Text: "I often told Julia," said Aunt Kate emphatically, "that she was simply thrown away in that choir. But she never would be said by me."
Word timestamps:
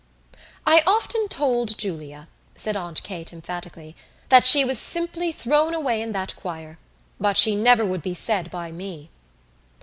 "I 0.65 0.81
often 0.87 1.27
told 1.27 1.77
Julia," 1.77 2.27
said 2.55 2.75
Aunt 2.75 3.03
Kate 3.03 3.31
emphatically, 3.31 3.95
"that 4.29 4.43
she 4.47 4.65
was 4.65 4.79
simply 4.79 5.31
thrown 5.31 5.75
away 5.75 6.01
in 6.01 6.11
that 6.13 6.35
choir. 6.35 6.79
But 7.19 7.37
she 7.37 7.55
never 7.55 7.85
would 7.85 8.01
be 8.01 8.15
said 8.15 8.49
by 8.49 8.71
me." 8.71 9.11